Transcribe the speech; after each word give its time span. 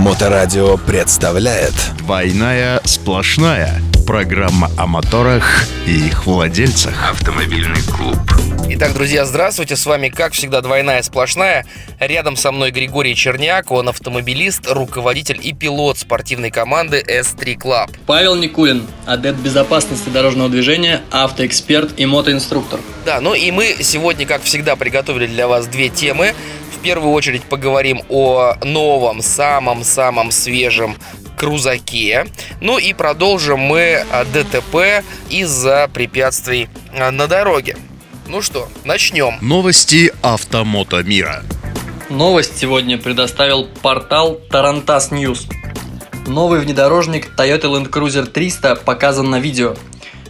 Моторадио 0.00 0.78
представляет. 0.78 1.74
«Двойная 1.98 2.80
сплошная» 2.84 3.82
Программа 4.06 4.70
о 4.78 4.86
моторах 4.86 5.66
и 5.86 6.06
их 6.06 6.24
владельцах. 6.24 7.10
Автомобильный 7.12 7.82
клуб 7.82 8.16
Итак, 8.72 8.94
друзья, 8.94 9.24
здравствуйте. 9.24 9.74
С 9.74 9.84
вами, 9.84 10.10
как 10.10 10.32
всегда, 10.32 10.60
двойная 10.60 11.02
сплошная. 11.02 11.66
Рядом 11.98 12.36
со 12.36 12.52
мной 12.52 12.70
Григорий 12.70 13.16
Черняк. 13.16 13.72
Он 13.72 13.88
автомобилист, 13.88 14.70
руководитель 14.70 15.40
и 15.42 15.52
пилот 15.52 15.98
спортивной 15.98 16.52
команды 16.52 17.04
S3 17.04 17.56
Club. 17.56 17.90
Павел 18.06 18.36
Никулин, 18.36 18.86
адепт 19.06 19.40
безопасности 19.40 20.08
дорожного 20.08 20.48
движения, 20.48 21.02
автоэксперт 21.10 21.98
и 21.98 22.06
мотоинструктор. 22.06 22.78
Да, 23.04 23.20
ну 23.20 23.34
и 23.34 23.50
мы 23.50 23.74
сегодня, 23.80 24.24
как 24.24 24.44
всегда, 24.44 24.76
приготовили 24.76 25.26
для 25.26 25.48
вас 25.48 25.66
две 25.66 25.88
темы. 25.88 26.32
В 26.72 26.78
первую 26.80 27.12
очередь 27.12 27.42
поговорим 27.42 28.02
о 28.08 28.54
новом, 28.62 29.20
самом-самом 29.20 30.30
свежем 30.30 30.96
крузаке. 31.36 32.28
Ну 32.60 32.78
и 32.78 32.92
продолжим 32.92 33.58
мы 33.58 34.04
ДТП 34.32 35.04
из-за 35.28 35.90
препятствий 35.92 36.68
на 36.96 37.26
дороге. 37.26 37.76
Ну 38.30 38.42
что, 38.42 38.68
начнем. 38.84 39.38
Новости 39.40 40.12
автомото 40.22 41.02
мира 41.02 41.42
Новость 42.08 42.56
сегодня 42.56 42.96
предоставил 42.96 43.64
портал 43.82 44.38
Tarantas 44.50 45.10
News. 45.10 45.52
Новый 46.28 46.60
внедорожник 46.60 47.32
Toyota 47.36 47.62
Land 47.62 47.90
Cruiser 47.90 48.26
300 48.26 48.76
показан 48.76 49.30
на 49.30 49.40
видео. 49.40 49.74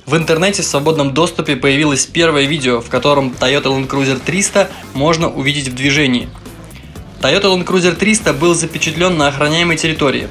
В 0.07 0.17
интернете 0.17 0.63
в 0.63 0.65
свободном 0.65 1.13
доступе 1.13 1.57
появилось 1.57 2.07
первое 2.07 2.47
видео, 2.47 2.81
в 2.81 2.89
котором 2.89 3.35
Toyota 3.39 3.65
Land 3.65 3.87
Cruiser 3.87 4.19
300 4.19 4.71
можно 4.95 5.29
увидеть 5.29 5.69
в 5.69 5.75
движении. 5.75 6.31
Toyota 7.21 7.55
Land 7.55 7.67
Cruiser 7.67 7.95
300 7.95 8.33
был 8.33 8.55
запечатлен 8.55 9.19
на 9.19 9.29
охраняемой 9.29 9.77
территории. 9.77 10.29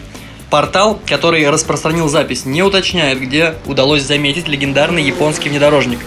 Портал, 0.50 1.00
который 1.06 1.48
распространил 1.48 2.10
запись, 2.10 2.46
не 2.46 2.64
уточняет, 2.64 3.22
где 3.22 3.54
удалось 3.68 4.02
заметить 4.02 4.48
легендарный 4.48 5.04
японский 5.04 5.50
внедорожник. 5.50 6.00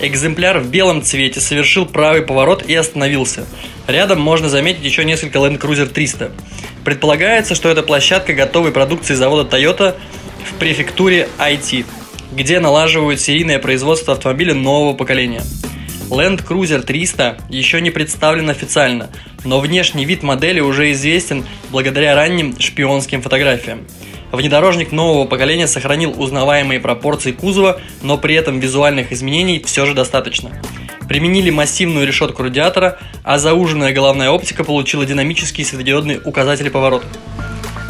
Экземпляр 0.00 0.60
в 0.60 0.70
белом 0.70 1.02
цвете 1.02 1.40
совершил 1.40 1.84
правый 1.84 2.22
поворот 2.22 2.64
и 2.64 2.74
остановился. 2.74 3.46
Рядом 3.88 4.20
можно 4.20 4.48
заметить 4.48 4.84
еще 4.84 5.04
несколько 5.04 5.38
Land 5.38 5.58
Cruiser 5.58 5.86
300. 5.86 6.30
Предполагается, 6.84 7.56
что 7.56 7.68
это 7.68 7.82
площадка 7.82 8.32
готовой 8.32 8.70
продукции 8.70 9.14
завода 9.14 9.56
Toyota 9.56 9.96
в 10.48 10.54
префектуре 10.54 11.28
IT, 11.38 11.84
где 12.32 12.60
налаживают 12.60 13.20
серийное 13.20 13.58
производство 13.58 14.14
автомобиля 14.14 14.54
нового 14.54 14.94
поколения. 14.94 15.42
Land 16.10 16.46
Cruiser 16.46 16.80
300 16.80 17.38
еще 17.50 17.80
не 17.80 17.90
представлен 17.90 18.48
официально, 18.50 19.10
но 19.44 19.58
внешний 19.58 20.04
вид 20.04 20.22
модели 20.22 20.60
уже 20.60 20.92
известен 20.92 21.44
благодаря 21.70 22.14
ранним 22.14 22.58
шпионским 22.60 23.20
фотографиям. 23.20 23.80
Внедорожник 24.32 24.92
нового 24.92 25.26
поколения 25.26 25.66
сохранил 25.66 26.14
узнаваемые 26.20 26.80
пропорции 26.80 27.32
кузова, 27.32 27.80
но 28.02 28.18
при 28.18 28.34
этом 28.34 28.60
визуальных 28.60 29.12
изменений 29.12 29.62
все 29.64 29.86
же 29.86 29.94
достаточно. 29.94 30.50
Применили 31.08 31.48
массивную 31.48 32.06
решетку 32.06 32.42
радиатора, 32.42 32.98
а 33.24 33.38
зауженная 33.38 33.94
головная 33.94 34.30
оптика 34.30 34.64
получила 34.64 35.06
динамические 35.06 35.64
светодиодные 35.64 36.20
указатели 36.20 36.68
поворота. 36.68 37.06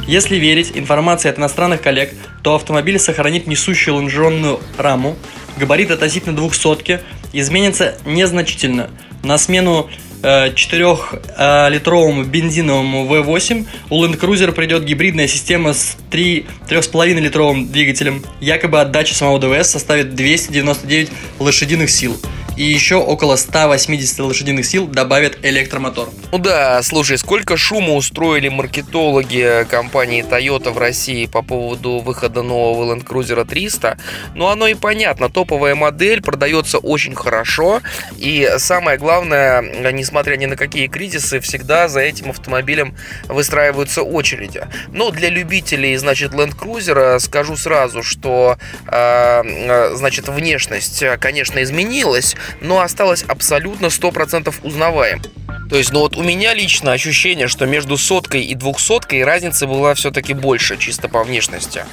Если 0.06 0.36
верить 0.36 0.72
информации 0.74 1.28
от 1.28 1.38
иностранных 1.38 1.82
коллег, 1.82 2.14
то 2.42 2.54
автомобиль 2.54 2.98
сохранит 2.98 3.46
несущую 3.46 3.96
лонжеронную 3.96 4.60
раму, 4.78 5.16
габарит 5.58 5.90
относительно 5.90 6.36
двухсотки 6.36 7.00
изменится 7.32 7.96
незначительно. 8.06 8.90
На 9.22 9.36
смену 9.36 9.90
4-литровому 10.22 12.24
бензиновому 12.24 13.06
V8 13.06 13.66
у 13.90 14.04
Land 14.04 14.18
Cruiser 14.18 14.52
придет 14.52 14.84
гибридная 14.84 15.28
система 15.28 15.72
с 15.72 15.96
3,5 16.10 17.20
литровым 17.20 17.70
двигателем. 17.70 18.24
Якобы 18.40 18.80
отдача 18.80 19.14
самого 19.14 19.38
ДВС 19.38 19.70
составит 19.70 20.14
299 20.14 21.10
лошадиных 21.38 21.90
сил 21.90 22.16
и 22.58 22.64
еще 22.64 22.96
около 22.96 23.36
180 23.36 24.18
лошадиных 24.18 24.66
сил 24.66 24.88
добавит 24.88 25.38
электромотор. 25.42 26.08
Ну 26.32 26.38
да, 26.38 26.82
слушай, 26.82 27.16
сколько 27.16 27.56
шума 27.56 27.94
устроили 27.94 28.48
маркетологи 28.48 29.64
компании 29.70 30.24
Toyota 30.24 30.72
в 30.72 30.78
России 30.78 31.26
по 31.26 31.42
поводу 31.42 32.00
выхода 32.00 32.42
нового 32.42 32.92
Land 32.92 33.06
Cruiser 33.06 33.44
300. 33.44 33.96
Ну 34.34 34.48
оно 34.48 34.66
и 34.66 34.74
понятно, 34.74 35.30
топовая 35.30 35.76
модель 35.76 36.20
продается 36.20 36.78
очень 36.78 37.14
хорошо. 37.14 37.80
И 38.16 38.50
самое 38.56 38.98
главное, 38.98 39.92
несмотря 39.92 40.34
ни 40.34 40.46
на 40.46 40.56
какие 40.56 40.88
кризисы, 40.88 41.38
всегда 41.38 41.86
за 41.86 42.00
этим 42.00 42.30
автомобилем 42.30 42.96
выстраиваются 43.28 44.02
очереди. 44.02 44.62
Но 44.88 45.12
для 45.12 45.28
любителей, 45.28 45.96
значит, 45.96 46.32
Land 46.32 46.56
Cruiser 46.58 47.20
скажу 47.20 47.56
сразу, 47.56 48.02
что, 48.02 48.58
э, 48.88 49.92
значит, 49.94 50.28
внешность, 50.28 51.04
конечно, 51.20 51.62
изменилась, 51.62 52.34
но 52.60 52.80
осталась 52.80 53.22
абсолютно 53.22 53.86
100% 53.86 54.54
узнаваем. 54.62 55.22
То 55.68 55.76
есть, 55.76 55.92
ну 55.92 56.00
вот 56.00 56.16
у 56.16 56.22
меня 56.22 56.54
лично 56.54 56.92
ощущение, 56.92 57.46
что 57.46 57.66
между 57.66 57.98
соткой 57.98 58.42
и 58.42 58.54
двухсоткой 58.54 59.24
разница 59.24 59.66
была 59.66 59.94
все-таки 59.94 60.32
больше, 60.32 60.78
чисто 60.78 61.08
по 61.08 61.22
внешности. 61.22 61.84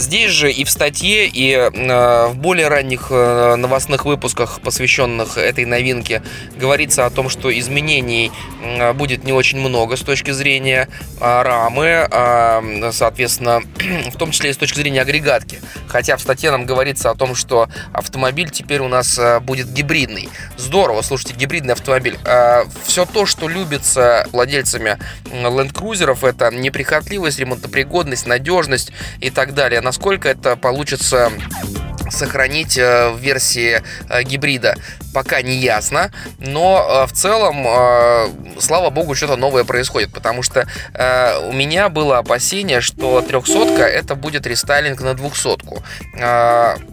Здесь 0.00 0.30
же 0.30 0.50
и 0.50 0.64
в 0.64 0.70
статье, 0.70 1.26
и 1.26 1.52
э, 1.52 2.28
в 2.28 2.36
более 2.36 2.68
ранних 2.68 3.08
э, 3.10 3.56
новостных 3.56 4.06
выпусках, 4.06 4.62
посвященных 4.62 5.36
этой 5.36 5.66
новинке, 5.66 6.22
говорится 6.56 7.04
о 7.04 7.10
том, 7.10 7.28
что 7.28 7.56
изменений 7.56 8.32
э, 8.62 8.94
будет 8.94 9.24
не 9.24 9.34
очень 9.34 9.58
много 9.58 9.98
с 9.98 10.00
точки 10.00 10.30
зрения 10.30 10.88
рамы, 11.20 12.08
а, 12.10 12.62
соответственно, 12.92 13.60
в 14.10 14.16
том 14.16 14.30
числе 14.30 14.50
и 14.50 14.52
с 14.54 14.56
точки 14.56 14.78
зрения 14.78 15.02
агрегатки. 15.02 15.60
Хотя 15.86 16.16
в 16.16 16.22
статье 16.22 16.50
нам 16.50 16.64
говорится 16.64 17.10
о 17.10 17.14
том, 17.14 17.34
что 17.34 17.68
автомобиль 17.92 18.48
теперь 18.48 18.80
у 18.80 18.88
нас 18.88 19.20
будет 19.42 19.70
гибридный. 19.70 20.30
Здорово, 20.56 21.02
слушайте, 21.02 21.34
гибридный 21.34 21.74
автомобиль. 21.74 22.18
Все 22.84 23.04
то, 23.04 23.26
что 23.26 23.48
любится 23.48 24.26
владельцами 24.32 24.96
Land 25.26 25.74
Cruiser, 25.74 26.16
это 26.26 26.54
неприхотливость, 26.54 27.38
ремонтопригодность, 27.38 28.26
надежность 28.26 28.92
и 29.20 29.28
так 29.28 29.52
далее 29.52 29.82
насколько 29.90 30.28
это 30.28 30.54
получится 30.54 31.32
сохранить 32.10 32.78
э, 32.78 33.10
в 33.10 33.18
версии 33.18 33.82
э, 34.08 34.22
гибрида 34.22 34.76
пока 35.12 35.42
не 35.42 35.56
ясно, 35.56 36.10
но 36.38 37.04
э, 37.04 37.06
в 37.06 37.12
целом, 37.12 37.66
слава 38.58 38.90
богу, 38.90 39.14
что-то 39.14 39.36
новое 39.36 39.64
происходит, 39.64 40.12
потому 40.12 40.42
что 40.42 40.66
у 41.48 41.52
меня 41.52 41.88
было 41.88 42.18
опасение, 42.18 42.80
что 42.80 43.20
300 43.20 43.84
это 43.84 44.14
будет 44.14 44.46
рестайлинг 44.46 45.00
на 45.00 45.14
200 45.14 45.48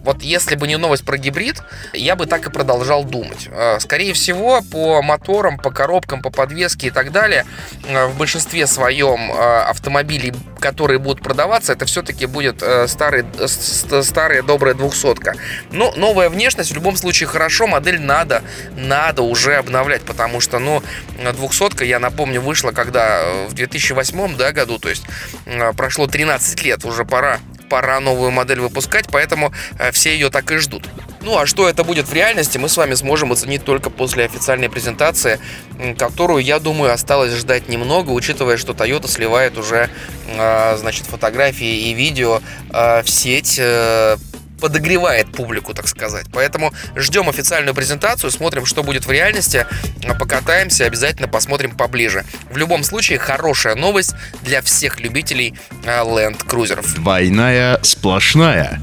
Вот 0.04 0.22
если 0.22 0.56
бы 0.56 0.66
не 0.66 0.76
новость 0.76 1.04
про 1.04 1.18
гибрид, 1.18 1.62
я 1.92 2.16
бы 2.16 2.26
так 2.26 2.46
и 2.46 2.50
продолжал 2.50 3.04
думать. 3.04 3.48
Скорее 3.78 4.12
всего, 4.12 4.62
по 4.62 5.02
моторам, 5.02 5.58
по 5.58 5.70
коробкам, 5.70 6.22
по 6.22 6.30
подвеске 6.30 6.88
и 6.88 6.90
так 6.90 7.12
далее, 7.12 7.44
в 7.82 8.16
большинстве 8.16 8.66
своем 8.66 9.32
автомобилей, 9.32 10.34
которые 10.60 10.98
будут 10.98 11.22
продаваться, 11.22 11.72
это 11.72 11.86
все-таки 11.86 12.26
будет 12.26 12.62
старый, 12.86 13.24
старая 13.46 14.42
добрая 14.42 14.74
200 14.74 14.96
сотка. 14.96 15.34
Но 15.70 15.92
новая 15.96 16.28
внешность 16.28 16.70
в 16.70 16.74
любом 16.74 16.96
случае 16.96 17.28
хорошо, 17.28 17.66
модель 17.66 18.00
надо, 18.08 18.42
надо 18.74 19.22
уже 19.22 19.56
обновлять, 19.56 20.02
потому 20.02 20.40
что, 20.40 20.58
ну, 20.58 20.82
200 21.16 21.84
я 21.84 21.98
напомню, 21.98 22.40
вышла 22.40 22.72
когда 22.72 23.20
э, 23.20 23.46
в 23.48 23.52
2008 23.52 24.36
да, 24.36 24.52
году, 24.52 24.78
то 24.78 24.88
есть 24.88 25.04
э, 25.44 25.72
прошло 25.74 26.06
13 26.06 26.62
лет, 26.64 26.84
уже 26.84 27.04
пора 27.04 27.38
пора 27.68 28.00
новую 28.00 28.30
модель 28.30 28.60
выпускать, 28.60 29.08
поэтому 29.12 29.52
э, 29.78 29.92
все 29.92 30.14
ее 30.14 30.30
так 30.30 30.50
и 30.50 30.56
ждут. 30.56 30.88
Ну 31.20 31.38
а 31.38 31.44
что 31.44 31.68
это 31.68 31.84
будет 31.84 32.08
в 32.08 32.14
реальности, 32.14 32.56
мы 32.56 32.70
с 32.70 32.78
вами 32.78 32.94
сможем 32.94 33.30
оценить 33.30 33.62
только 33.62 33.90
после 33.90 34.24
официальной 34.24 34.70
презентации, 34.70 35.38
которую, 35.98 36.42
я 36.42 36.60
думаю, 36.60 36.94
осталось 36.94 37.34
ждать 37.34 37.68
немного, 37.68 38.12
учитывая, 38.12 38.56
что 38.56 38.72
Toyota 38.72 39.06
сливает 39.06 39.58
уже, 39.58 39.90
значит, 40.76 41.04
фотографии 41.04 41.90
и 41.90 41.92
видео 41.92 42.40
в 42.70 43.04
сеть 43.04 43.60
подогревает 44.60 45.32
публику, 45.32 45.74
так 45.74 45.88
сказать. 45.88 46.26
Поэтому 46.32 46.72
ждем 46.96 47.28
официальную 47.28 47.74
презентацию, 47.74 48.30
смотрим, 48.30 48.66
что 48.66 48.82
будет 48.82 49.06
в 49.06 49.10
реальности, 49.10 49.66
покатаемся, 50.18 50.84
обязательно 50.84 51.28
посмотрим 51.28 51.76
поближе. 51.76 52.24
В 52.50 52.56
любом 52.56 52.82
случае, 52.84 53.18
хорошая 53.18 53.74
новость 53.74 54.14
для 54.42 54.62
всех 54.62 55.00
любителей 55.00 55.54
а, 55.86 56.04
Land 56.04 56.46
Cruiser. 56.46 56.84
Двойная 56.94 57.78
сплошная. 57.82 58.80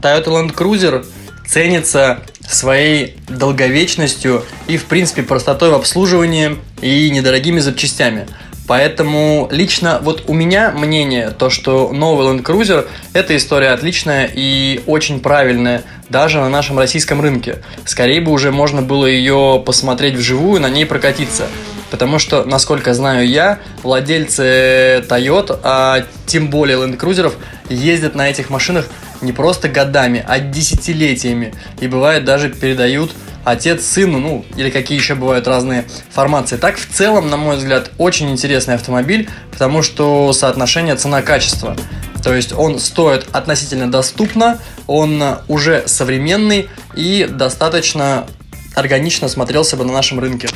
Toyota 0.00 0.26
Land 0.26 0.54
Cruiser 0.54 1.06
ценится 1.46 2.22
своей 2.48 3.16
долговечностью 3.28 4.44
и, 4.66 4.76
в 4.76 4.84
принципе, 4.86 5.22
простотой 5.22 5.70
в 5.70 5.74
обслуживании 5.74 6.58
и 6.80 7.10
недорогими 7.10 7.60
запчастями. 7.60 8.26
Поэтому 8.72 9.48
лично 9.50 9.98
вот 10.00 10.24
у 10.28 10.32
меня 10.32 10.70
мнение, 10.70 11.28
то 11.28 11.50
что 11.50 11.92
новый 11.92 12.26
Land 12.26 12.42
Cruiser 12.42 12.88
это 13.12 13.36
история 13.36 13.68
отличная 13.68 14.30
и 14.34 14.82
очень 14.86 15.20
правильная, 15.20 15.82
даже 16.08 16.38
на 16.38 16.48
нашем 16.48 16.78
российском 16.78 17.20
рынке. 17.20 17.58
Скорее 17.84 18.22
бы 18.22 18.32
уже 18.32 18.50
можно 18.50 18.80
было 18.80 19.04
ее 19.04 19.62
посмотреть 19.66 20.14
вживую, 20.14 20.58
на 20.58 20.70
ней 20.70 20.86
прокатиться. 20.86 21.48
Потому 21.90 22.18
что, 22.18 22.44
насколько 22.44 22.94
знаю 22.94 23.28
я, 23.28 23.58
владельцы 23.82 25.04
Toyota, 25.06 25.60
а 25.62 26.06
тем 26.24 26.48
более 26.48 26.78
Land 26.78 26.96
Cruiser, 26.96 27.30
ездят 27.68 28.14
на 28.14 28.30
этих 28.30 28.48
машинах 28.48 28.88
не 29.20 29.32
просто 29.32 29.68
годами, 29.68 30.24
а 30.26 30.38
десятилетиями. 30.38 31.52
И 31.80 31.88
бывает 31.88 32.24
даже 32.24 32.48
передают 32.48 33.12
отец 33.44 33.84
сыну, 33.84 34.18
ну, 34.18 34.44
или 34.56 34.70
какие 34.70 34.98
еще 34.98 35.14
бывают 35.14 35.46
разные 35.46 35.84
формации. 36.10 36.56
Так, 36.56 36.76
в 36.76 36.86
целом, 36.86 37.30
на 37.30 37.36
мой 37.36 37.56
взгляд, 37.56 37.90
очень 37.98 38.30
интересный 38.30 38.74
автомобиль, 38.74 39.28
потому 39.50 39.82
что 39.82 40.32
соотношение 40.32 40.96
цена-качество. 40.96 41.76
То 42.22 42.34
есть 42.34 42.52
он 42.52 42.78
стоит 42.78 43.26
относительно 43.32 43.90
доступно, 43.90 44.58
он 44.86 45.22
уже 45.48 45.84
современный 45.86 46.68
и 46.94 47.28
достаточно 47.28 48.26
органично 48.74 49.28
смотрелся 49.28 49.76
бы 49.76 49.84
на 49.84 49.92
нашем 49.92 50.20
рынке. 50.20 50.48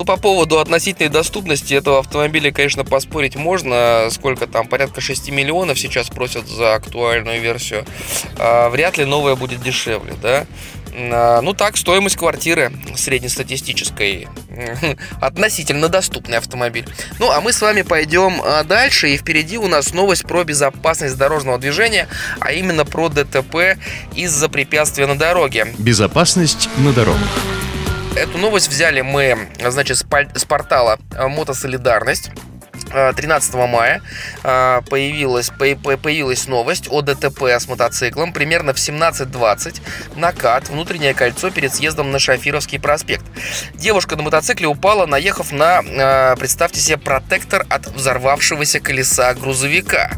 Ну, 0.00 0.06
по 0.06 0.16
поводу 0.16 0.60
относительной 0.60 1.10
доступности 1.10 1.74
этого 1.74 1.98
автомобиля, 1.98 2.50
конечно, 2.50 2.84
поспорить 2.84 3.36
можно. 3.36 4.08
Сколько 4.10 4.46
там, 4.46 4.66
порядка 4.66 5.02
6 5.02 5.30
миллионов 5.30 5.78
сейчас 5.78 6.08
просят 6.08 6.48
за 6.48 6.76
актуальную 6.76 7.42
версию. 7.42 7.84
А, 8.38 8.70
вряд 8.70 8.96
ли 8.96 9.04
новая 9.04 9.36
будет 9.36 9.62
дешевле, 9.62 10.14
да? 10.22 10.46
А, 10.92 11.40
ну 11.40 11.52
так, 11.52 11.76
стоимость 11.76 12.16
квартиры 12.16 12.72
среднестатистической. 12.96 14.28
Относительно 15.20 15.88
доступный 15.88 16.38
автомобиль. 16.38 16.86
Ну, 17.18 17.30
а 17.30 17.40
мы 17.40 17.52
с 17.52 17.60
вами 17.60 17.82
пойдем 17.82 18.40
а, 18.42 18.64
дальше. 18.64 19.10
И 19.10 19.16
впереди 19.16 19.58
у 19.58 19.68
нас 19.68 19.92
новость 19.92 20.22
про 20.22 20.44
безопасность 20.44 21.16
дорожного 21.16 21.58
движения, 21.58 22.08
а 22.40 22.52
именно 22.52 22.84
про 22.84 23.08
ДТП 23.08 23.78
из-за 24.14 24.48
препятствия 24.48 25.06
на 25.06 25.16
дороге. 25.16 25.74
Безопасность 25.78 26.68
на 26.78 26.92
дорогах. 26.92 27.28
Эту 28.16 28.38
новость 28.38 28.68
взяли 28.68 29.02
мы, 29.02 29.48
значит, 29.64 29.96
с 29.96 30.44
портала 30.44 30.98
э, 31.12 31.28
Мотосолидарность. 31.28 32.30
13 32.90 33.54
э, 33.54 33.66
мая 33.66 34.02
э, 34.42 34.80
появилась, 34.88 35.50
появилась 35.50 36.46
новость 36.46 36.88
о 36.90 37.02
ДТП 37.02 37.44
с 37.44 37.68
мотоциклом 37.68 38.32
примерно 38.32 38.72
в 38.72 38.76
17.20 38.76 39.80
накат, 40.16 40.68
внутреннее 40.68 41.14
кольцо 41.14 41.50
перед 41.50 41.74
съездом 41.74 42.10
на 42.10 42.18
Шафировский 42.18 42.80
проспект. 42.80 43.24
Девушка 43.74 44.16
на 44.16 44.22
мотоцикле 44.22 44.66
упала, 44.66 45.06
наехав 45.06 45.52
на, 45.52 46.34
представьте 46.38 46.80
себе, 46.80 46.98
протектор 46.98 47.64
от 47.68 47.86
взорвавшегося 47.86 48.80
колеса 48.80 49.34
грузовика. 49.34 50.10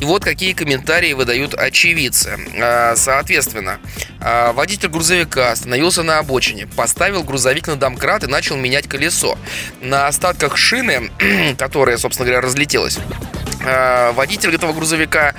И 0.00 0.04
вот 0.04 0.24
какие 0.24 0.54
комментарии 0.54 1.12
выдают 1.12 1.54
очевидцы. 1.54 2.38
А, 2.60 2.94
соответственно, 2.96 3.78
а, 4.20 4.52
водитель 4.52 4.88
грузовика 4.88 5.52
остановился 5.52 6.02
на 6.02 6.18
обочине, 6.18 6.66
поставил 6.66 7.22
грузовик 7.22 7.66
на 7.66 7.76
домкрат 7.76 8.24
и 8.24 8.26
начал 8.26 8.56
менять 8.56 8.88
колесо. 8.88 9.38
На 9.80 10.06
остатках 10.06 10.56
шины, 10.56 11.10
которая, 11.58 11.98
собственно 11.98 12.26
говоря, 12.26 12.40
разлетелась, 12.40 12.98
водитель 14.14 14.54
этого 14.54 14.72
грузовика 14.72 15.34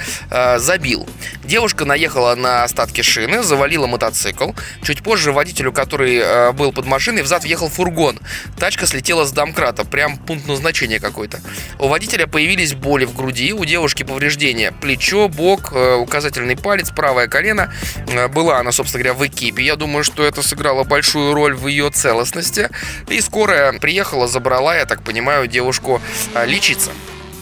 забил. 0.58 1.08
Девушка 1.44 1.86
наехала 1.86 2.36
на 2.36 2.64
остатки 2.64 3.02
шины, 3.02 3.44
завалила 3.44 3.88
мотоцикл. 3.88 4.52
Чуть 4.84 5.04
позже 5.04 5.32
водителю, 5.32 5.74
который 5.74 6.54
был 6.54 6.72
под 6.72 6.86
машиной, 6.86 7.24
взад 7.24 7.44
въехал 7.44 7.70
фургон. 7.70 8.20
Тачка 8.58 8.86
слетела 8.86 9.26
с 9.26 9.32
домкрата, 9.32 9.86
прям 9.86 10.18
пункт 10.18 10.48
назначения 10.48 11.00
какой-то. 11.00 11.40
У 11.80 11.88
водителя 11.88 12.28
появились 12.28 12.74
боли 12.74 13.06
в 13.06 13.16
груди, 13.16 13.54
у 13.54 13.66
девушки 13.66 14.04
повреждения 14.04 14.72
плечо, 14.72 15.28
бок, 15.28 15.72
э, 15.74 15.96
указательный 15.96 16.58
палец, 16.58 16.90
правое 16.92 17.28
колено. 17.28 17.74
Э, 18.08 18.28
была 18.28 18.60
она, 18.60 18.72
собственно 18.72 19.04
говоря, 19.04 19.20
в 19.20 19.26
экипе. 19.28 19.64
Я 19.64 19.76
думаю, 19.76 20.04
что 20.04 20.24
это 20.24 20.42
сыграло 20.42 20.84
большую 20.84 21.34
роль 21.34 21.56
в 21.56 21.68
ее 21.68 21.90
целостности. 21.90 22.70
И 23.08 23.22
скорая 23.22 23.74
приехала, 23.80 24.28
забрала, 24.28 24.76
я 24.76 24.86
так 24.86 25.04
понимаю, 25.04 25.48
девушку 25.48 26.02
э, 26.34 26.46
лечиться. 26.46 26.92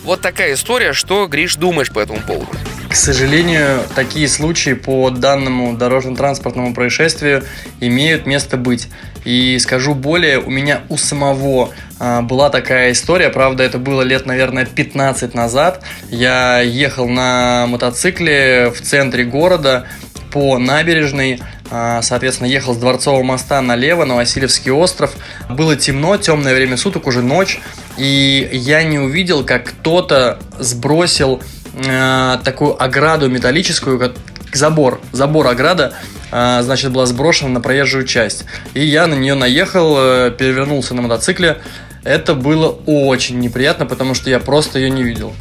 Вот 0.03 0.21
такая 0.21 0.53
история. 0.53 0.93
Что, 0.93 1.27
Гриш, 1.27 1.55
думаешь 1.55 1.91
по 1.91 1.99
этому 1.99 2.19
поводу? 2.21 2.47
К 2.89 2.95
сожалению, 2.95 3.81
такие 3.95 4.27
случаи 4.27 4.73
по 4.73 5.11
данному 5.11 5.77
дорожно-транспортному 5.77 6.73
происшествию 6.73 7.43
имеют 7.79 8.25
место 8.25 8.57
быть. 8.57 8.87
И 9.25 9.59
скажу 9.59 9.93
более, 9.93 10.39
у 10.39 10.49
меня 10.49 10.81
у 10.89 10.97
самого 10.97 11.69
а, 11.99 12.21
была 12.21 12.49
такая 12.49 12.93
история, 12.93 13.29
правда, 13.29 13.63
это 13.63 13.77
было 13.77 14.01
лет, 14.01 14.25
наверное, 14.25 14.65
15 14.65 15.35
назад. 15.35 15.83
Я 16.09 16.61
ехал 16.61 17.07
на 17.07 17.67
мотоцикле 17.67 18.71
в 18.71 18.81
центре 18.81 19.23
города 19.25 19.85
по 20.31 20.57
набережной, 20.57 21.41
а, 21.71 22.01
соответственно, 22.01 22.47
ехал 22.47 22.73
с 22.73 22.77
Дворцового 22.77 23.23
моста 23.23 23.61
налево 23.61 24.05
на 24.05 24.15
Васильевский 24.15 24.71
остров. 24.71 25.13
Было 25.49 25.75
темно, 25.75 26.17
темное 26.17 26.55
время 26.55 26.77
суток, 26.77 27.07
уже 27.07 27.21
ночь, 27.21 27.59
и 27.97 28.49
я 28.51 28.83
не 28.83 28.99
увидел, 28.99 29.43
как 29.43 29.65
кто-то 29.65 30.39
сбросил 30.57 31.41
э, 31.73 32.37
такую 32.43 32.81
ограду 32.81 33.29
металлическую, 33.29 33.99
как 33.99 34.13
забор, 34.53 35.01
забор 35.11 35.47
ограда, 35.47 35.93
э, 36.31 36.59
значит, 36.61 36.91
была 36.91 37.05
сброшена 37.05 37.49
на 37.49 37.61
проезжую 37.61 38.05
часть. 38.05 38.45
И 38.73 38.85
я 38.85 39.07
на 39.07 39.15
нее 39.15 39.35
наехал, 39.35 39.95
э, 39.97 40.31
перевернулся 40.31 40.93
на 40.93 41.01
мотоцикле. 41.01 41.59
Это 42.03 42.33
было 42.33 42.69
очень 42.69 43.39
неприятно, 43.39 43.85
потому 43.85 44.13
что 44.13 44.29
я 44.29 44.39
просто 44.39 44.79
ее 44.79 44.89
не 44.89 45.03
видел. 45.03 45.33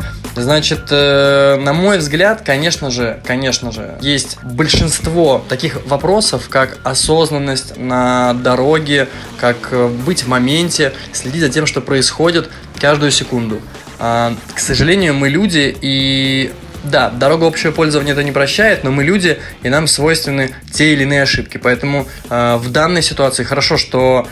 Значит, 0.43 0.89
э, 0.91 1.57
на 1.57 1.73
мой 1.73 1.99
взгляд, 1.99 2.43
конечно 2.45 2.91
же, 2.91 3.21
конечно 3.25 3.73
же, 3.73 3.99
есть 4.01 4.39
большинство 4.43 5.45
таких 5.49 5.85
вопросов, 5.87 6.49
как 6.49 6.79
осознанность 6.85 7.77
на 7.77 8.35
дороге, 8.35 9.09
как 9.39 9.57
э, 9.73 9.89
быть 9.89 10.25
в 10.25 10.29
моменте, 10.29 10.93
следить 11.13 11.41
за 11.41 11.49
тем, 11.49 11.67
что 11.67 11.81
происходит 11.81 12.49
каждую 12.81 13.11
секунду. 13.11 13.61
А, 13.99 14.35
к 14.55 14.61
сожалению, 14.61 15.15
мы 15.15 15.29
люди, 15.29 15.77
и 15.81 16.53
да, 16.85 17.11
дорога 17.11 17.47
общего 17.47 17.73
пользования 17.73 18.13
это 18.13 18.23
не 18.23 18.33
прощает, 18.33 18.85
но 18.85 18.93
мы 18.93 19.03
люди, 19.03 19.39
и 19.63 19.69
нам 19.69 19.87
свойственны 19.87 20.55
те 20.73 20.93
или 20.93 21.03
иные 21.03 21.23
ошибки. 21.23 21.57
Поэтому 21.57 22.07
э, 22.31 22.57
в 22.57 22.71
данной 22.71 23.03
ситуации 23.03 23.43
хорошо, 23.43 23.77
что 23.77 24.27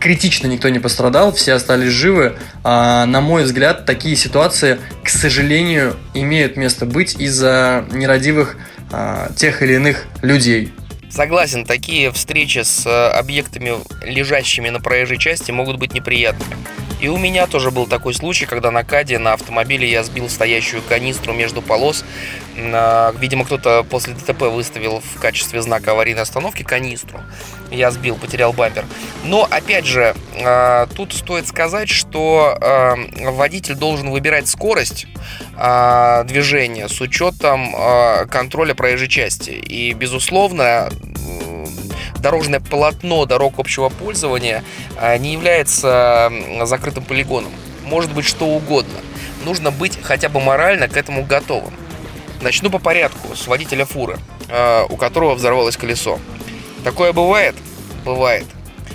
критично 0.00 0.46
никто 0.48 0.68
не 0.68 0.78
пострадал, 0.78 1.32
все 1.32 1.54
остались 1.54 1.90
живы. 1.90 2.36
А, 2.62 3.06
на 3.06 3.20
мой 3.20 3.44
взгляд, 3.44 3.86
такие 3.86 4.16
ситуации, 4.16 4.78
сожалению, 5.14 5.96
имеют 6.14 6.56
место 6.56 6.86
быть 6.86 7.14
из-за 7.14 7.86
нерадивых 7.92 8.56
а, 8.92 9.30
тех 9.36 9.62
или 9.62 9.74
иных 9.74 10.06
людей. 10.22 10.72
Согласен, 11.10 11.64
такие 11.64 12.10
встречи 12.10 12.58
с 12.64 12.84
э, 12.86 13.08
объектами, 13.10 13.74
лежащими 14.04 14.68
на 14.68 14.80
проезжей 14.80 15.16
части, 15.16 15.52
могут 15.52 15.78
быть 15.78 15.94
неприятными. 15.94 16.56
И 17.00 17.08
у 17.08 17.18
меня 17.18 17.46
тоже 17.46 17.70
был 17.70 17.86
такой 17.86 18.14
случай, 18.14 18.46
когда 18.46 18.70
на 18.70 18.82
КАДе 18.82 19.18
на 19.18 19.34
автомобиле 19.34 19.88
я 19.88 20.02
сбил 20.02 20.28
стоящую 20.28 20.82
канистру 20.82 21.32
между 21.32 21.62
полос. 21.62 22.04
Видимо, 22.56 23.44
кто-то 23.44 23.84
после 23.88 24.14
ДТП 24.14 24.42
выставил 24.42 25.00
в 25.00 25.20
качестве 25.20 25.60
знака 25.60 25.90
аварийной 25.90 26.22
остановки 26.22 26.62
канистру. 26.62 27.20
Я 27.70 27.90
сбил, 27.90 28.16
потерял 28.16 28.52
бампер. 28.52 28.84
Но, 29.24 29.48
опять 29.50 29.84
же, 29.84 30.14
а, 30.40 30.86
тут 30.94 31.12
стоит 31.12 31.48
сказать, 31.48 31.88
что 31.88 32.56
а, 32.60 32.96
водитель 33.32 33.74
должен 33.74 34.10
выбирать 34.10 34.46
скорость 34.46 35.06
а, 35.56 36.22
движения 36.24 36.88
с 36.88 37.00
учетом 37.00 37.74
контроля 38.28 38.74
проезжей 38.74 39.08
части. 39.08 39.50
И, 39.50 39.92
безусловно, 39.92 40.90
дорожное 42.18 42.60
полотно 42.60 43.26
дорог 43.26 43.58
общего 43.58 43.88
пользования 43.88 44.62
не 45.18 45.32
является 45.32 46.32
закрытым 46.62 47.04
полигоном. 47.04 47.52
Может 47.84 48.12
быть 48.12 48.24
что 48.24 48.46
угодно. 48.46 48.98
Нужно 49.44 49.70
быть 49.70 49.98
хотя 50.02 50.28
бы 50.28 50.40
морально 50.40 50.88
к 50.88 50.96
этому 50.96 51.24
готовым. 51.24 51.74
Начну 52.44 52.68
по 52.68 52.78
порядку 52.78 53.34
с 53.34 53.46
водителя 53.46 53.86
фуры, 53.86 54.18
у 54.90 54.96
которого 54.98 55.34
взорвалось 55.34 55.78
колесо. 55.78 56.20
Такое 56.84 57.14
бывает? 57.14 57.54
Бывает. 58.04 58.44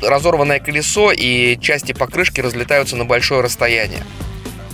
Разорванное 0.03 0.59
колесо 0.59 1.11
и 1.11 1.57
части 1.59 1.93
покрышки 1.93 2.41
разлетаются 2.41 2.95
на 2.95 3.05
большое 3.05 3.41
расстояние. 3.41 4.03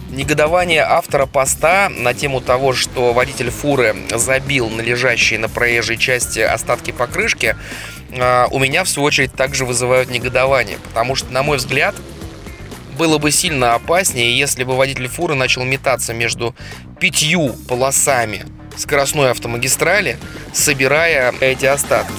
Негодование 0.10 0.82
автора 0.82 1.26
поста 1.26 1.88
на 1.90 2.14
тему 2.14 2.42
того, 2.42 2.74
что 2.74 3.14
водитель 3.14 3.50
фуры 3.50 3.96
забил 4.14 4.70
на 4.70 4.82
лежащие 4.82 5.40
на 5.40 5.48
проезжей 5.48 5.98
части 5.98 6.42
остатки 6.42 6.92
покрышки, 6.92 7.56
а, 8.12 8.48
у 8.52 8.60
меня 8.60 8.84
в 8.84 8.90
свою 8.90 9.08
очередь 9.08 9.32
также 9.32 9.64
вызывают 9.64 10.10
негодование, 10.10 10.80
потому 10.90 11.16
что, 11.16 11.32
на 11.32 11.44
мой 11.44 11.58
взгляд, 11.58 11.96
было 12.98 13.20
бы 13.20 13.32
сильно 13.32 13.74
опаснее, 13.74 14.38
если 14.38 14.66
бы 14.66 14.76
водитель 14.76 15.08
фуры 15.08 15.36
начал 15.36 15.64
метаться 15.64 16.14
между 16.14 16.54
пятью 17.00 17.54
полосами 17.70 18.46
скоростной 18.78 19.32
автомагистрали, 19.32 20.18
собирая 20.54 21.34
эти 21.40 21.66
остатки. 21.66 22.14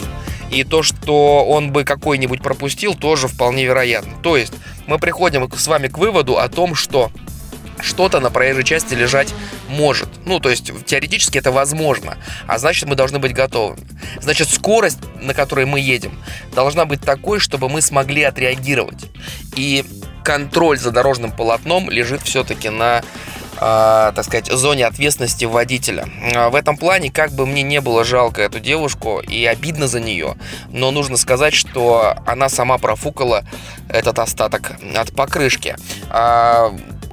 И 0.50 0.64
то, 0.64 0.82
что 0.82 1.44
он 1.44 1.72
бы 1.72 1.84
какой-нибудь 1.84 2.40
пропустил, 2.40 2.94
тоже 2.94 3.28
вполне 3.28 3.64
вероятно. 3.64 4.12
То 4.22 4.36
есть 4.36 4.52
мы 4.86 4.98
приходим 4.98 5.50
с 5.52 5.66
вами 5.66 5.88
к 5.88 5.98
выводу 5.98 6.38
о 6.38 6.48
том, 6.48 6.74
что 6.74 7.10
что-то 7.80 8.20
на 8.20 8.30
проезжей 8.30 8.64
части 8.64 8.94
лежать 8.94 9.34
может. 9.68 10.08
Ну, 10.24 10.40
то 10.40 10.48
есть 10.48 10.72
теоретически 10.86 11.38
это 11.38 11.50
возможно. 11.50 12.16
А 12.46 12.58
значит, 12.58 12.88
мы 12.88 12.94
должны 12.94 13.18
быть 13.18 13.34
готовы. 13.34 13.76
Значит, 14.20 14.48
скорость, 14.48 14.98
на 15.20 15.34
которой 15.34 15.66
мы 15.66 15.80
едем, 15.80 16.18
должна 16.54 16.84
быть 16.84 17.00
такой, 17.00 17.38
чтобы 17.38 17.68
мы 17.68 17.82
смогли 17.82 18.22
отреагировать. 18.22 19.06
И 19.56 19.84
контроль 20.24 20.78
за 20.78 20.90
дорожным 20.90 21.30
полотном 21.32 21.90
лежит 21.90 22.22
все-таки 22.22 22.68
на 22.68 23.02
так 23.58 24.24
сказать, 24.24 24.46
зоне 24.46 24.86
ответственности 24.86 25.44
водителя. 25.44 26.06
В 26.50 26.54
этом 26.54 26.76
плане, 26.76 27.10
как 27.10 27.32
бы 27.32 27.46
мне 27.46 27.62
не 27.62 27.80
было 27.80 28.04
жалко 28.04 28.42
эту 28.42 28.60
девушку 28.60 29.20
и 29.20 29.44
обидно 29.44 29.88
за 29.88 30.00
нее, 30.00 30.36
но 30.68 30.90
нужно 30.90 31.16
сказать, 31.16 31.54
что 31.54 32.16
она 32.26 32.48
сама 32.48 32.78
профукала 32.78 33.44
этот 33.88 34.18
остаток 34.18 34.72
от 34.94 35.14
покрышки. 35.14 35.76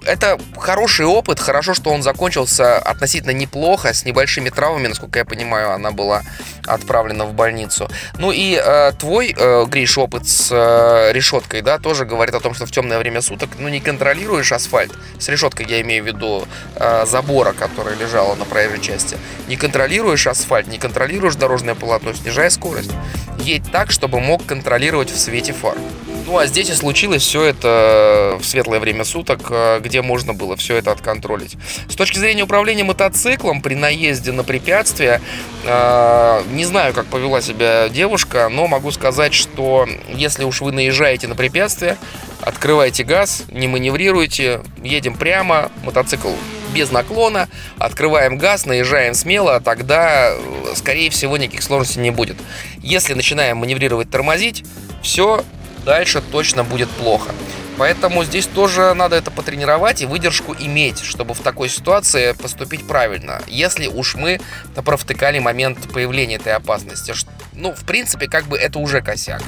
Это 0.05 0.37
хороший 0.57 1.05
опыт, 1.05 1.39
хорошо, 1.39 1.73
что 1.73 1.91
он 1.91 2.03
закончился 2.03 2.77
относительно 2.77 3.31
неплохо, 3.31 3.93
с 3.93 4.05
небольшими 4.05 4.49
травмами, 4.49 4.87
насколько 4.87 5.19
я 5.19 5.25
понимаю, 5.25 5.71
она 5.71 5.91
была 5.91 6.23
отправлена 6.65 7.25
в 7.25 7.33
больницу. 7.33 7.89
Ну 8.17 8.31
и 8.31 8.59
э, 8.63 8.91
твой, 8.99 9.33
э, 9.37 9.65
Гриш, 9.65 9.97
опыт 9.97 10.27
с 10.27 10.49
э, 10.51 11.11
решеткой, 11.13 11.61
да, 11.61 11.77
тоже 11.77 12.05
говорит 12.05 12.35
о 12.35 12.39
том, 12.39 12.53
что 12.53 12.65
в 12.65 12.71
темное 12.71 12.99
время 12.99 13.21
суток, 13.21 13.49
ну, 13.59 13.69
не 13.69 13.79
контролируешь 13.79 14.51
асфальт, 14.51 14.91
с 15.19 15.29
решеткой 15.29 15.65
я 15.67 15.81
имею 15.81 16.03
в 16.03 16.07
виду 16.07 16.47
э, 16.75 17.05
забора, 17.05 17.53
которая 17.53 17.95
лежала 17.95 18.35
на 18.35 18.45
проезжей 18.45 18.81
части, 18.81 19.17
не 19.47 19.55
контролируешь 19.55 20.27
асфальт, 20.27 20.67
не 20.67 20.77
контролируешь 20.77 21.35
дорожное 21.35 21.75
полотно, 21.75 22.13
снижай 22.13 22.49
скорость. 22.51 22.91
Едь 23.39 23.71
так, 23.71 23.91
чтобы 23.91 24.19
мог 24.19 24.45
контролировать 24.45 25.11
в 25.11 25.19
свете 25.19 25.53
фар. 25.53 25.77
Ну 26.25 26.37
а 26.37 26.47
здесь 26.47 26.69
и 26.69 26.73
случилось 26.73 27.21
все 27.21 27.43
это 27.43 28.37
в 28.39 28.45
светлое 28.45 28.79
время 28.79 29.03
суток, 29.03 29.41
э, 29.49 29.79
где 29.81 30.01
можно 30.01 30.33
было 30.33 30.55
все 30.55 30.77
это 30.77 30.91
отконтролить. 30.91 31.57
С 31.89 31.95
точки 31.95 32.17
зрения 32.17 32.43
управления 32.43 32.85
мотоциклом 32.85 33.61
при 33.61 33.75
наезде 33.75 34.31
на 34.31 34.43
препятствие, 34.43 35.19
э, 35.65 36.43
не 36.51 36.63
знаю, 36.63 36.93
как 36.93 37.07
повела 37.07 37.41
себя 37.41 37.89
девушка, 37.89 38.47
но 38.49 38.67
могу 38.67 38.91
сказать, 38.91 39.33
что 39.33 39.87
если 40.09 40.45
уж 40.45 40.61
вы 40.61 40.71
наезжаете 40.71 41.27
на 41.27 41.35
препятствие, 41.35 41.97
открывайте 42.39 43.03
газ, 43.03 43.43
не 43.51 43.67
маневрируйте, 43.67 44.61
едем 44.81 45.15
прямо, 45.15 45.71
мотоцикл 45.83 46.31
без 46.73 46.89
наклона, 46.89 47.49
открываем 47.77 48.37
газ, 48.37 48.65
наезжаем 48.65 49.13
смело, 49.13 49.59
тогда, 49.59 50.31
э, 50.31 50.73
скорее 50.75 51.09
всего, 51.09 51.35
никаких 51.35 51.63
сложностей 51.63 52.01
не 52.01 52.11
будет. 52.11 52.37
Если 52.81 53.13
начинаем 53.13 53.57
маневрировать, 53.57 54.09
тормозить, 54.09 54.63
все, 55.01 55.43
дальше 55.85 56.21
точно 56.21 56.63
будет 56.63 56.89
плохо. 56.89 57.31
Поэтому 57.77 58.23
здесь 58.23 58.45
тоже 58.45 58.93
надо 58.93 59.15
это 59.15 59.31
потренировать 59.31 60.01
и 60.01 60.05
выдержку 60.05 60.55
иметь, 60.57 60.99
чтобы 61.03 61.33
в 61.33 61.39
такой 61.39 61.69
ситуации 61.69 62.33
поступить 62.33 62.87
правильно. 62.87 63.41
Если 63.47 63.87
уж 63.87 64.15
мы 64.15 64.39
провтыкали 64.75 65.39
момент 65.39 65.79
появления 65.91 66.35
этой 66.35 66.53
опасности. 66.53 67.13
Ну, 67.53 67.73
в 67.73 67.83
принципе, 67.85 68.27
как 68.27 68.45
бы 68.45 68.57
это 68.57 68.79
уже 68.79 69.01
косяк. 69.01 69.41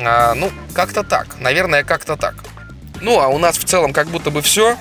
А, 0.00 0.34
ну, 0.34 0.50
как-то 0.74 1.04
так. 1.04 1.40
Наверное, 1.40 1.84
как-то 1.84 2.16
так. 2.16 2.34
Ну, 3.00 3.20
а 3.20 3.28
у 3.28 3.38
нас 3.38 3.58
в 3.58 3.64
целом 3.64 3.92
как 3.92 4.08
будто 4.08 4.30
бы 4.30 4.42
все. 4.42 4.76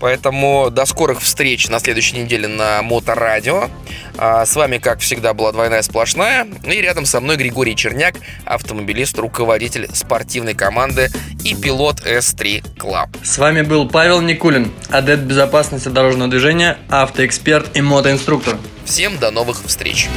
Поэтому 0.00 0.70
до 0.70 0.86
скорых 0.86 1.20
встреч 1.20 1.68
на 1.68 1.80
следующей 1.80 2.18
неделе 2.18 2.48
на 2.48 2.82
Моторадио. 2.82 3.68
А 4.16 4.44
с 4.46 4.56
вами, 4.56 4.78
как 4.78 5.00
всегда, 5.00 5.34
была 5.34 5.52
двойная 5.52 5.82
сплошная. 5.82 6.46
И 6.64 6.80
рядом 6.80 7.04
со 7.04 7.20
мной 7.20 7.36
Григорий 7.36 7.76
Черняк, 7.76 8.16
автомобилист, 8.44 9.18
руководитель 9.18 9.88
спортивной 9.92 10.54
команды 10.54 11.10
и 11.44 11.54
пилот 11.54 12.00
S3 12.00 12.76
Club. 12.76 13.08
С 13.22 13.38
вами 13.38 13.62
был 13.62 13.88
Павел 13.88 14.20
Никулин, 14.20 14.72
адепт 14.90 15.22
безопасности 15.22 15.88
дорожного 15.88 16.30
движения, 16.30 16.78
автоэксперт 16.88 17.76
и 17.76 17.80
мотоинструктор. 17.80 18.56
Всем 18.84 19.18
до 19.18 19.30
новых 19.30 19.64
встреч. 19.64 20.08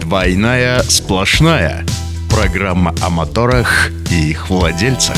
Двойная 0.00 0.82
сплошная. 0.82 1.84
Программа 2.30 2.94
о 3.02 3.10
моторах 3.10 3.90
и 4.10 4.30
их 4.30 4.50
владельцах. 4.50 5.16